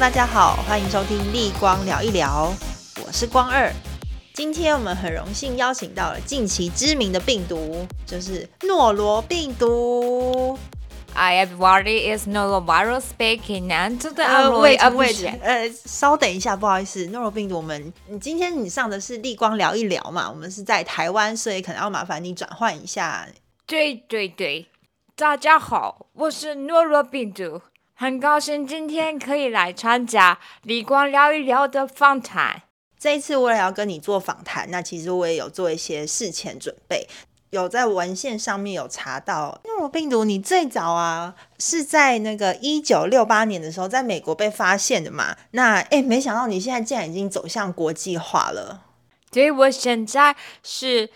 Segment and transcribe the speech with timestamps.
[0.00, 2.50] 大家好，欢迎收听立光聊一聊，
[3.04, 3.70] 我是光二。
[4.32, 10.58] 今天我们很荣幸邀请到了近期知名的病毒，就是诺罗病毒。
[11.14, 13.68] Hi everybody, it's norovirus speaking.
[13.68, 20.30] And today I'm wait, wait, 呃，稍等一下，不好意思，诺罗病毒，我们你今天你上的是立光聊一聊嘛？
[20.30, 23.28] 我们是在台湾，所以可能要麻烦你转换一下。
[23.66, 24.66] 对对对，
[25.14, 27.60] 大家好，我是诺罗病毒。
[27.99, 32.63] 很高兴今天可以来参加立光聊一聊的访谈。
[32.99, 37.07] 这一次我也要跟你做访谈，那其实我也有做一些事前准备，
[37.51, 45.37] 有在文献上面有查到，诺罗病毒你最早啊是在那个一九六八年的时候在美国被发现的嘛？
[45.51, 48.81] 那诶，没想到你现在竟然已经走向国际化了。
[49.31, 51.09] 对，我现在是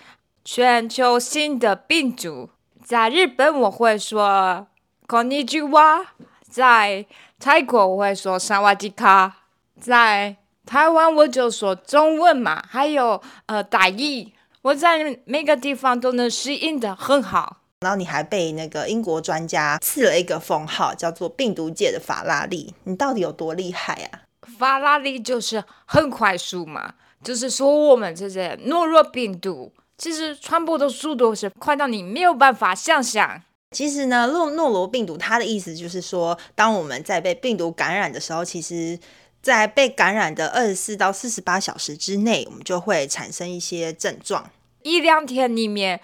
[0.45, 2.49] 全球性的病毒，
[2.85, 4.67] 在日本我会说
[5.07, 6.05] こんにちは。
[6.54, 7.04] 在
[7.40, 9.38] 泰国我会说萨瓦迪卡，
[9.80, 17.56] 在台湾我就说中文嘛，还有呃台语，我在每个地方都能适应的很好。
[17.80, 22.72] 然后你还被那个英国专家赐了一个封号，叫做病毒界的法拉利。
[22.84, 24.22] 你到底有多厉害啊？
[24.56, 33.42] 法拉利就是很快速嘛，就是说我们这些懦弱病毒，其实传播的速度是快到你没有办法想象。
[33.74, 38.98] 其实呢，诺诺罗病毒它的意思就是说，当我们在被病毒感染的时候，其实，
[39.42, 44.48] 在被感染的二十四到四十八小时之内，我们就会产生一些症状。
[44.82, 46.00] 一两天里面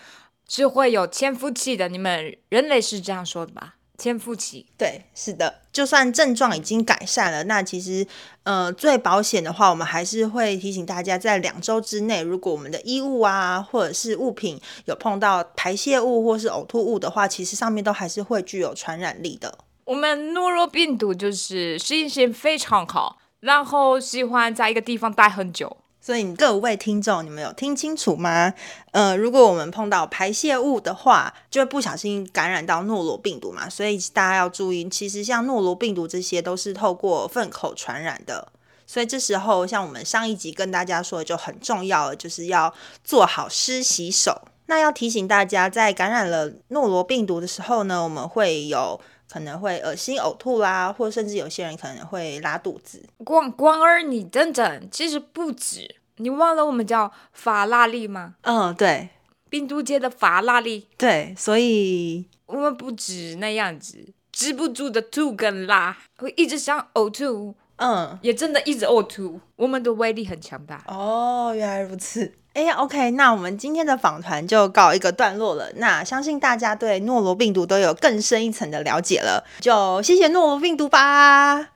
[0.48, 3.76] 是会有潜伏期的，你们人类是这样说的吧？
[4.00, 5.60] 潜伏期，对，是的。
[5.70, 8.04] 就算症状已经改善了，那其实，
[8.44, 19.58] 呃，最保险的话，我们还是会提醒大家，在两周之内，如果我们的衣物啊，或者是物品有碰到排泄物或是呕吐物的话，其实上面都还是会具有传染力的。
[19.84, 25.76] 我们诺罗病毒就是适应性非常好，然后喜欢在一个地方待很久。
[26.03, 28.55] 所以各位听众，你们有听清楚吗？
[28.93, 33.69] 呃，如果我们碰到排泄物的话，就会不小心感染到诺罗病毒嘛。
[33.69, 38.49] 所以大家要注意，其实像诺罗病毒这些都是透过粪口传染的。
[38.87, 42.72] 所以这时候，像我们上一集跟大家说的就很重要了，就是要
[43.05, 44.41] 做好湿洗手。
[44.67, 48.99] 那要提醒大家，在感染了诺罗病毒的时候呢，我们会有。
[49.32, 53.00] 可能会恶心、呕吐啦，或甚至有些人可能会拉肚子。
[53.30, 58.34] 光光儿，你等等，其实不止，你忘了我们叫法拉利吗？
[58.41, 59.10] 嗯，对，
[59.48, 60.88] 病毒界的法拉利。
[60.98, 67.54] 对，所以我们不止那样子，止不住的吐跟拉，会一直想呕吐。
[67.76, 69.38] 嗯，也真的一直呕吐。
[69.54, 70.82] 我们的威力很强大。
[70.88, 72.32] 哦，原来如此。
[72.54, 75.70] 哎呀，OK，那我们今天的访谈就告一个段落了。
[75.76, 81.69] 那相信大家对诺罗病毒都有更深一层的了解了，就谢谢诺罗病毒吧。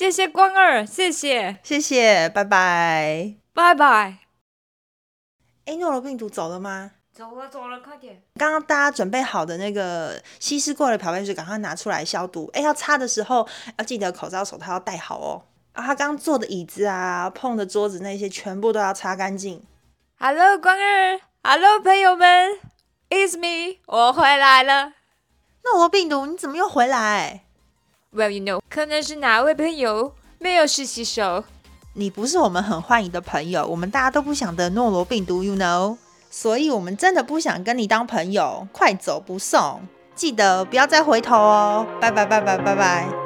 [0.00, 4.20] 谢谢光二，谢谢，谢谢，拜拜，拜拜。
[5.66, 6.92] 哎，诺罗病毒走了吗？
[7.12, 8.22] 走了，走了，快点。
[8.36, 12.48] 刚刚大家准备好的那个稀释过的漂白水，赶快拿出来消毒。
[12.54, 13.46] 哎，要擦的时候
[13.76, 15.44] 要记得口罩、手套要戴好哦。
[15.72, 19.62] 啊，他刚坐的椅子啊，碰的桌子那些，全部都要擦干净。
[20.18, 22.58] Hello，光儿，Hello，朋友们
[23.10, 24.94] ，It's me，我回来了。
[25.64, 27.44] 诺罗病毒，你怎么又回来
[28.12, 31.44] ？Well，you know，可能是哪位朋友没有洗洗手。
[31.94, 35.96] 你不是我们很欢迎的朋友，我们大家都不想得诺罗病毒，you know，
[36.30, 39.80] 所以我们真的不想跟你当朋友，快走不送，
[40.14, 41.86] 记得不要再回头哦。
[42.00, 43.19] 拜拜拜拜拜拜。